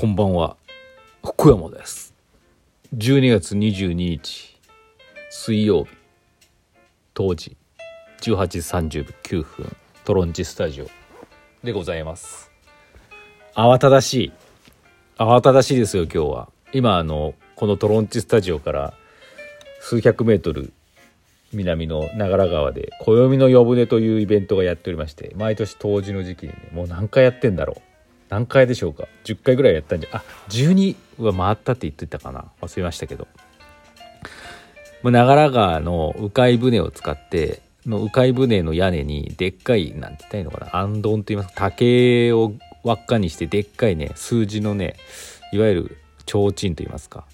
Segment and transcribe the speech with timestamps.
[0.00, 0.56] こんばんは。
[1.22, 2.14] 福山です。
[2.96, 4.58] 12月22日
[5.28, 5.90] 水曜日。
[7.12, 7.54] 当時
[8.22, 8.46] 18
[8.88, 9.76] 時39分
[10.06, 10.86] トロンチスタジオ
[11.62, 12.50] でございます。
[13.54, 14.32] 慌ただしい。
[15.18, 16.48] 慌ただしいですよ今日は。
[16.72, 18.94] 今あのこのトロンチスタジオから
[19.82, 20.72] 数百メートル
[21.52, 27.89] 南の長良川で暦の夜船というイベントがやっておりまして毎年冬至の時期にねもう何回やってんだろう。
[28.30, 30.16] 何回でしょうか？10回ぐらいやったんじゃ。
[30.16, 32.44] あ12は回ったって言ってたかな。
[32.62, 33.28] 忘れましたけど。
[35.02, 40.76] 長良川の鵜飼船を使っての鵜飼船の屋根にでっかいなんて言ったらいいのかな。
[40.76, 41.70] あんどんと言いますか。
[41.70, 42.52] 竹を
[42.84, 44.96] 輪っかにしてでっかいね数字のね
[45.52, 47.26] いわゆる提灯と言いますか。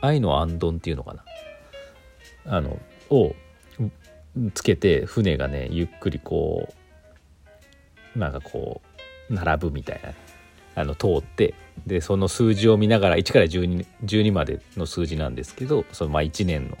[0.00, 1.24] 愛のあんどんっていうのかな。
[2.46, 2.80] あの
[3.10, 3.34] を
[4.54, 6.74] つけて船がねゆっくりこう
[8.16, 8.80] なんかこ
[9.30, 10.12] う並ぶみたいな。
[10.74, 11.54] あの通って。
[11.86, 16.76] でその数字を見ながら1から 12, 12までの数字なんですけどそのまあ1年の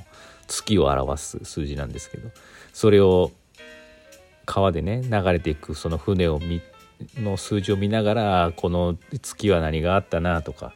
[0.46, 2.28] 月を表す数字なんですけど
[2.72, 3.32] それを
[4.44, 6.60] 川でね流れていくその船を見
[7.16, 10.72] の数字を見ながらこの月は何があったなとか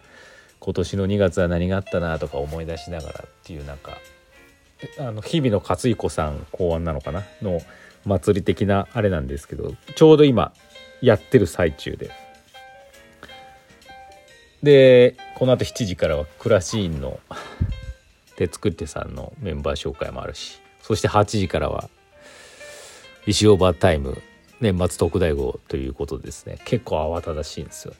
[0.60, 3.98] 今年の2月は何があったなとか思い出しながらっていうなんか
[4.98, 7.22] あの日々の勝彦さん考案なのかな？
[7.42, 7.60] の
[8.06, 10.52] 祭り的なあれなんですけどちょうど今
[11.02, 12.10] やってる最中で。
[14.62, 17.20] でこのあと7時からはクラシーンの
[18.36, 21.88] 手作ってさんのメンバー紹介もあるしそして8時からは
[23.26, 24.22] 石オーバータイム
[24.60, 26.58] 年末特大号ということですね。
[26.64, 27.98] 結構慌ただしいんですよね。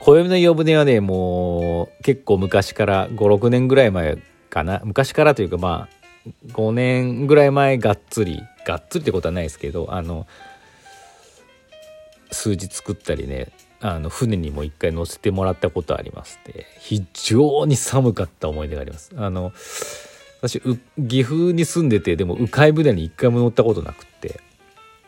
[0.00, 4.18] 暦の夜船はねもう結構昔から56年ぐらい前
[4.50, 4.82] かな。
[4.84, 5.99] 昔からというかまあ
[6.48, 10.26] 5年ぐらい前がっつりがっつりってことはないですけどあの
[12.30, 13.48] 数字作ったりね
[13.80, 19.12] あの船にも一回乗せてもらったことありますで非常に寒かった思い出があります。
[19.16, 19.52] あの
[20.42, 20.60] 私
[20.96, 24.40] 岐阜に住んでてでも鵜飼船に一回も乗ったことなくって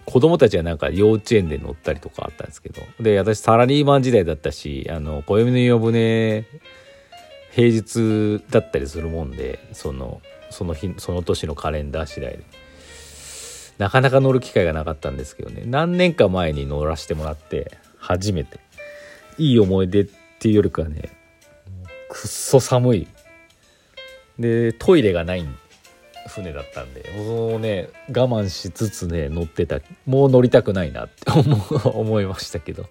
[0.05, 6.45] 子供たちはなんか幼稚園で乗ったりとかあったんですけどで私サラリーマン時代だったしあの暦の夜船
[7.53, 10.21] 平日だったりするもんでその
[10.53, 12.45] その日その年のカレンダー次第で。
[13.79, 15.63] なかなか乗る機会がなかったんですけどね。
[15.67, 18.61] 何年か前に乗らせてもらって初めて。
[19.39, 20.05] いい思い出っ
[20.39, 21.11] ていうよりかね
[22.09, 23.09] くっそ寒い。
[24.39, 25.47] でトイレがない
[26.29, 29.81] 船だったんでもうね我慢しつつね乗ってた。
[30.07, 31.33] もう乗りたくないなって
[31.89, 32.89] 思いましたけど。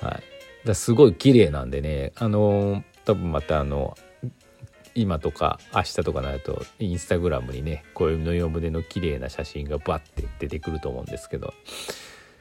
[0.00, 0.20] は
[0.64, 0.66] い。
[0.66, 3.96] だすごい綺麗なんでねあの多分またあの
[5.00, 11.54] 今とか明日とかなるとインスタグラムにね暦の夜船の綺麗な写真がバッて出てくると思うんですけど。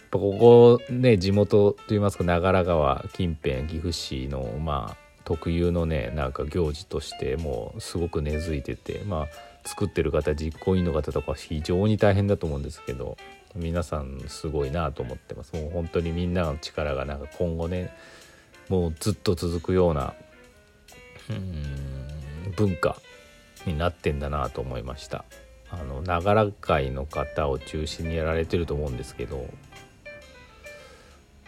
[0.09, 9.28] ぱここね地元といいますか長良川近辺岐阜市のまあ特有のねなんか行事としてもうすごく根付いててまあ
[9.68, 13.18] 作ってる方実行委員の方とか非常に大変だと思うんですけど
[13.56, 15.53] 皆さんすごいなと思ってます。
[15.56, 17.94] もう本当にみんなの力がなんか今後ね
[18.69, 20.13] もうずっと続くような
[21.29, 21.87] うん
[22.56, 22.97] 文化
[23.66, 25.25] になってんだなと思いました。
[25.69, 29.46] あの長良会の方を中心にやられてると思うんですけど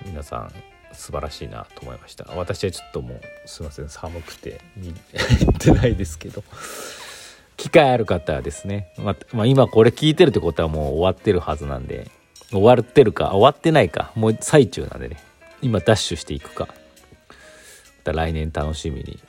[0.06, 0.52] 皆さん
[0.92, 2.26] 素晴らしいなと思いました。
[2.36, 4.94] 私はちょっともうすいません寒くて行
[5.52, 6.44] ってないですけど。
[7.60, 12.10] 機会ある方はですね、ままあ、今これ聞いてるってことはもう終わってるはずなんで
[12.52, 15.18] 終わってるか終わってないかもう最中なんでね
[15.62, 16.68] 今ダッシュしていくか。
[16.68, 16.74] ま
[18.06, 19.20] た来年楽しみに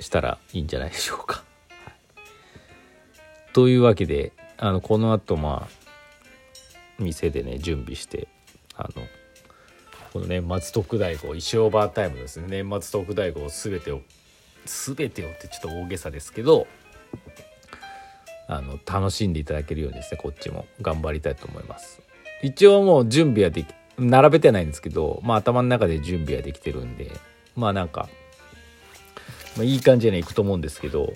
[0.00, 1.44] したらいいんじゃないでしょうか。
[1.84, 5.86] はい、というわけであのこのあとまあ
[6.98, 8.28] 店でね準備して
[8.74, 9.02] あの
[10.12, 12.46] この年末特大号石オーバータイムですね。
[12.48, 14.00] 年末特大号全てを
[14.64, 16.66] 全てをってちょっと大げさですけど
[18.48, 22.00] あの楽しんでいただけるようにですねこっちも頑張りたいと思います。
[22.42, 27.10] 一応もう準備はでき並べてないんですけどまあ頭の中で準備はできてるんで
[27.54, 28.10] まあなんか、
[29.56, 31.12] まあ、いい感じにいくと思うんですけど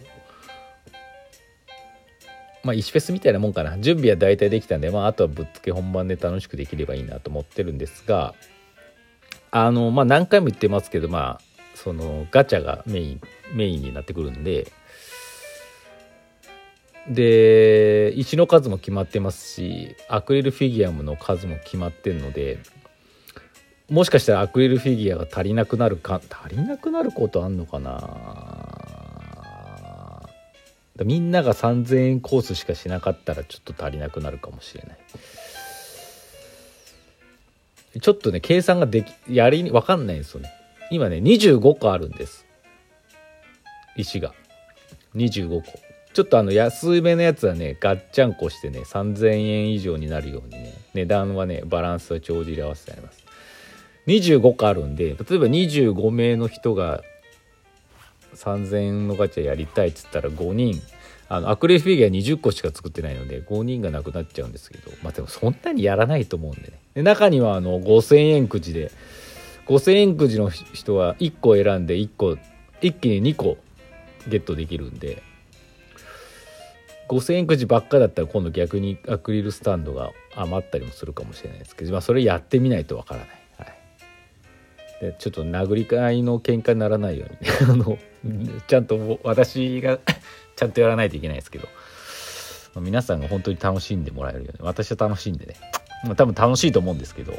[2.63, 3.79] まあ石フェスみたいなもんかな。
[3.79, 8.35] 準備は大体できたんでまああとはぶっつけ本番で楽しくできればいいなと思ってるんですが
[9.51, 11.41] あのまあ何回も言ってますけどまあ
[11.75, 13.21] そのガチャがメイン
[13.55, 14.71] メインになってくるんで
[17.09, 22.59] で石の数も決まってますしアクリルフィギュアの数も決まってるので
[23.91, 26.21] もしかしたらアクリルフィギュアが足りなくなるか？
[26.31, 27.99] 足りなくなることあんのかな？
[31.05, 34.99] みんなが3,000円コースしかしなかったらちょっと足りなくなるかもしれない。
[38.01, 40.53] ちょっとね計算ができやりに分かんないんですよね。
[40.93, 42.47] 今ね25個あるんです。
[43.97, 44.33] 石が。
[45.17, 45.65] 25個。
[46.13, 53.25] ちょっとあの安めのやつはねガッチャンコしてね3000円以上になるようにね値段はねバランスは帳尻合わせてあります。
[54.11, 57.03] 25個あるんで例えば25名の人が
[58.35, 60.81] 3000円のガチャやりたいっつったら5人。
[61.33, 66.81] あのアクリルフィギュア20個しか作ってないので5人がなくなっちゃうんですけどまあでもそんなにやらないと思うんでね。
[66.95, 68.91] で中にはあの5000円くじで
[69.67, 72.37] 5000円くじの人は1個選んで1個
[72.81, 73.59] 一気に2個
[74.27, 75.23] ゲットできるんで
[77.09, 83.40] 5,000円くじばっかだったら今度逆にアクリルスタンドが余ったりもするかもしれないですけど、まあ、それやってみないとわからない、はい、
[85.01, 87.99] でちょっと殴り合いの喧嘩にならないようにね あの
[88.67, 89.99] ちゃんと私が
[90.57, 91.69] ちゃんとやらないといけないですけど、
[92.75, 95.55] ま、皆さんが本当に楽しんでもらえるように私は楽しんでね、
[96.07, 97.35] ま、多分楽しいと思うんですけど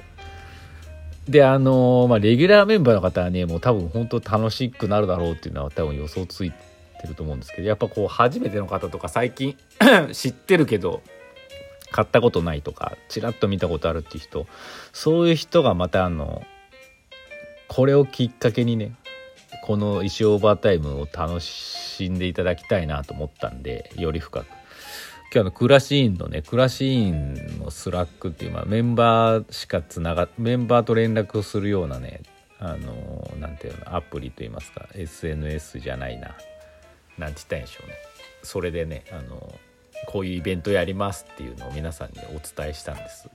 [1.30, 6.72] であのまあレギュラーメンバーの方はねもう多分本当楽しくなるだろうっていうのは多分予想ついて
[7.02, 9.58] ってると思うんですけどやっぱこう初めての方とか最近
[10.14, 11.02] 知ってるけど
[11.92, 14.46] 買ったことないとかちらっと見たことあるっていう人
[14.94, 16.44] そういう人がまたあの
[17.74, 18.92] これをきっかけにね
[19.64, 24.46] この石オーバータイムを楽しんでいただきたいなと思ったんでより深く。
[25.34, 27.14] 今日のクラシーンのねクラシー
[27.56, 32.24] ンの Slack っていう、まあ、メンバーしかつながメンバーと連絡をするようなね
[32.60, 36.36] あの何ていうのアプリといいますか SNS じゃないな
[37.18, 37.94] 何て言ったらいいんでしょうね。
[38.44, 39.58] それでねあの
[40.08, 43.30] こういうイベントやりますっていうのを皆さんにお伝えしたんです。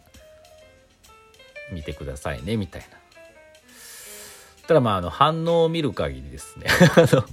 [1.73, 3.06] 見てくださいねみたいな。
[4.67, 6.67] ただまああの反応を見る限りですね。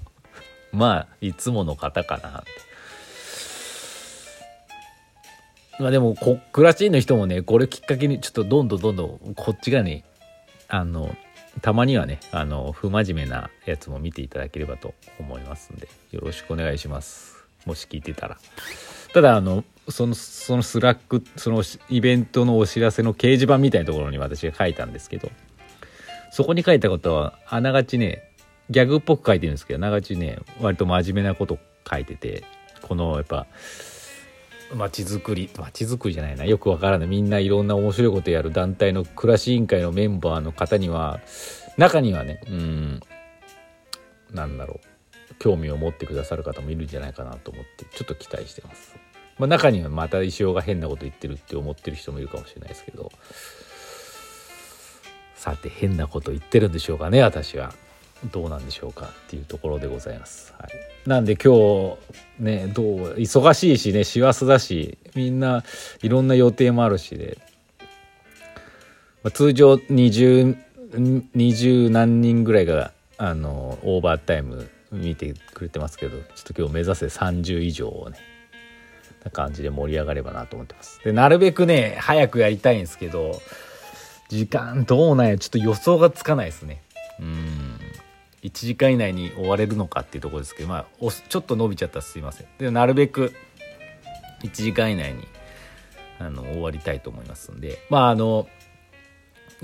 [0.71, 2.39] まあいつもの方かな。
[2.39, 2.50] って
[5.80, 10.03] まあでもこクラシーンの人もねこれきっかけにちょっとどんどんどんどんこっちがね
[10.68, 11.15] あの
[11.62, 17.44] たまにはねあの不真面目なやつも見ていただければと思いますんでよろしくお願いします。
[17.65, 18.38] もし聞いてたら。
[19.13, 25.30] ただあのそのその Slack そのイベントのお知らせの掲示板みたいなところに私が書いたんですけど。
[26.33, 28.24] そこに書いたことはあながちね
[28.71, 32.44] ギャグっぽく書いてるんですけどあながちね割と真面目なこと書いてて
[32.81, 33.45] このやっぱ
[34.74, 41.19] 街づくり街づくりじゃないなよくわからないみんないろんな面白いことやる団体の暮らし委員会のメンバーの方には
[41.77, 43.00] 中にはねうん
[44.31, 44.81] なんだろ
[45.31, 48.95] う興味を持ってくださる方もいるんじゃないかなと思ってちょっと期待してます。
[49.38, 53.12] まあ、中にはまた石尾が変なこと言ってるって思ってる人もいるかもしれないですけど
[55.44, 57.74] さて変なこと言ってるんでしょうかね私は。
[58.31, 60.54] どうなんでしょうかっていうところでございます。
[60.57, 60.72] はい、
[61.06, 61.98] なんで今
[62.40, 65.66] 日ねどう忙しいしね師走だしみんな
[66.01, 67.38] いろんな予定もあるしで、
[69.22, 70.56] まあ、通常 20,
[71.36, 78.18] 20何人ぐらいがあのオーバータイム見てくれてますけどちょっと今日目指せ30以上をね
[79.26, 81.02] な感じで盛り上がればなと思ってます。
[81.04, 83.42] でなるべくね早くやりたいんですけど
[84.37, 86.81] 時間どうなんやちょっと予想がつかないですね。
[87.19, 87.80] うん
[88.44, 90.85] 1時間以内に終われるのかっていうとこですけど、まあ、
[91.30, 92.47] ちょっと伸びちゃったらすいません。
[92.57, 93.33] でなるべく
[94.44, 95.25] 1時間以内に
[96.19, 98.47] あの終わりたいと思いますんで、まあ、あの、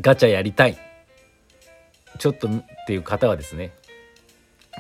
[0.01, 0.77] ガチャやりたい。
[2.17, 2.51] ちょっとっ
[2.88, 3.73] ていう方はですね、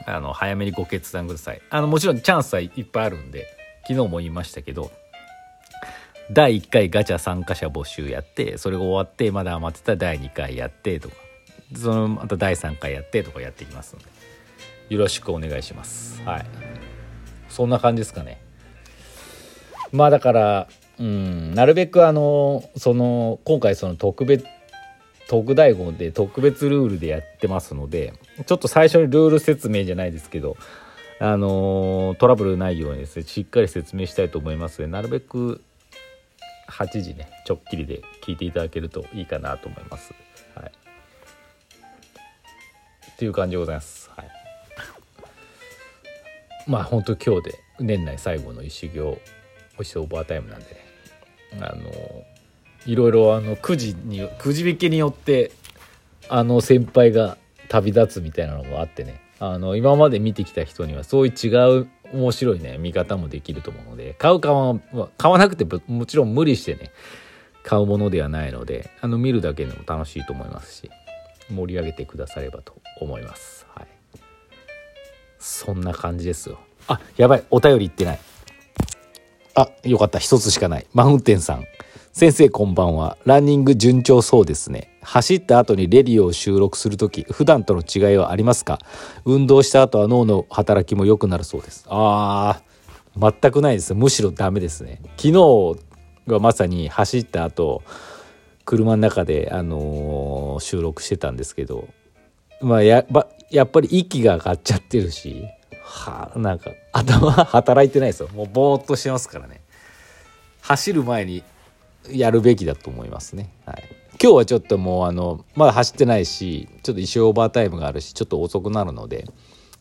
[0.05, 1.61] あの、早めにご決断ください。
[1.69, 3.45] あの、もちろんチャンスはいっぱいあるんで、
[3.87, 4.91] 昨日も言いましたけど、
[6.31, 11.15] 第1回ガチャ参加者募集やって、それが終わって、まだ余ってたら第2回やってとか、
[11.75, 14.19] そのまた第3回やってとかやっていきますので。
[14.89, 16.21] よろしくお願いします。
[16.23, 16.45] はい。
[17.47, 18.41] そんな感じですかね。
[19.91, 20.67] まあだから
[20.99, 21.53] うん。
[21.53, 24.45] なるべくあのその今回その特別
[25.27, 28.13] 特大号で特別ルールでやってますので
[28.47, 30.57] ちょっと最初にルール説明じゃないですけど
[31.19, 35.61] あのトラブルないようにですねしっかり説明したいと思いますのでなるべく
[36.69, 40.13] 8時ねちょっきりで聞いていただけるといいかなと思います。
[40.55, 40.71] はい
[43.13, 44.09] っていう感じでございます。
[44.15, 44.29] はい、
[46.67, 49.19] まあ本当今日で年内最後の一修行
[49.77, 50.89] おいしオーバータイムなんでね
[51.59, 52.23] あの
[52.85, 55.51] いろいろあのくじにくじ引きによって
[56.29, 64.75] あの先輩が旅立つみたいなのもあってねあの今まで見てきた人にはそういう違う面白いね見方もできると思うので買う買わ
[65.17, 66.91] 買わなくてもちろん無理してね
[67.63, 70.89] 買うものではないのであの見るだけでも楽しいと思いますし
[71.49, 73.65] 盛り上げてくださればと思います。
[73.75, 73.87] はい。
[75.39, 76.59] そんな感じですよ。
[76.87, 77.43] あ、やばい。
[77.49, 78.19] お便り言ってない。
[79.55, 80.19] あ、よかった。
[80.19, 80.87] 一つしかない。
[80.93, 81.65] マウンテンさん。
[82.13, 83.17] 先生こんばんは。
[83.25, 84.88] ランニング順調そうですね。
[85.01, 88.79] 走った後にレディオを収録する時普段との違いはありますか？
[89.25, 91.85] 運動した後は脳の働きも良くなるそうです。
[91.87, 93.31] あー。
[93.41, 93.93] 全くないです。
[93.95, 95.01] むしろダメですね。
[95.17, 95.79] 昨日
[96.27, 97.81] がまさに走った後
[98.65, 101.87] 車の中で、あのー収録してたんですけど
[102.61, 105.43] まあやばやっぱり息が上がっちゃってるし
[105.81, 108.29] はあなんか頭 働いてないですよ。
[108.33, 109.61] もうぼーっとしてますからね。
[110.61, 111.43] 走る前に
[112.11, 113.49] やるべきだと思いますね。
[113.65, 113.83] はい、
[114.21, 119.23] 今日はちょっともうあのまだ走ってないしちょっと一周オーバータイムがあるしちょっと遅くなるので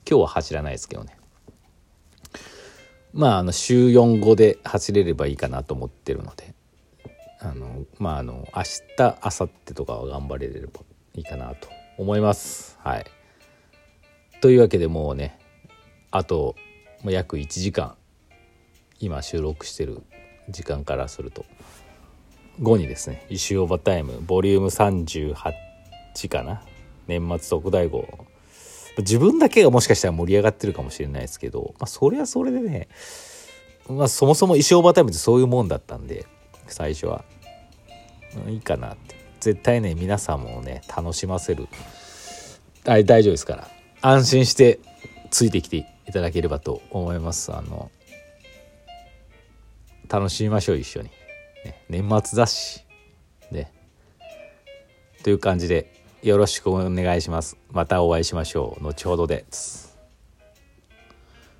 [0.08, 1.18] 今日は走らないですけどね。
[3.12, 6.54] まああの週4後で走れればいいかなと思ってるので
[7.40, 10.82] あのまああの明日明後日とかは頑張れれば
[11.14, 12.78] いいかなと思います。
[12.84, 13.06] はい、
[14.40, 15.36] というわけでもうね
[16.12, 16.54] あと
[17.02, 17.96] ま約1時間
[19.00, 20.00] 今収録してる
[20.48, 21.44] 時間からすると
[22.60, 26.62] 後にですね「石オーバタイム」ボリューム38かな。
[27.06, 28.06] 年末特大号。
[28.98, 32.88] 自分だけがもしかしたら盛り上がってるかもしれないですけど、まあ、それはそれでね、
[33.88, 36.26] まあ、そもそも石オーバタイムってそういうもんだったんで
[36.66, 37.24] 最初は、
[38.44, 39.16] うんいいかなって。
[39.40, 41.68] 絶対ね皆さんもね楽しませる。
[42.84, 43.68] あ大丈夫ですから。
[44.00, 44.80] 安心して
[45.30, 47.52] ついてきていただければと思います。
[47.52, 47.90] あの
[50.08, 51.10] 楽しみましょう一緒に、
[51.64, 52.84] ね、年末だし
[53.50, 53.72] ね
[55.22, 57.56] という感じでよろしくお願いします。
[57.70, 58.84] またお会いしましょう。
[58.84, 59.87] 後ほどです。